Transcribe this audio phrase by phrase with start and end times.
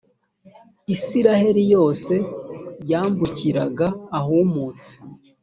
[0.95, 2.13] israheli yose
[2.91, 3.87] yambukiraga
[4.19, 4.93] ahumutse.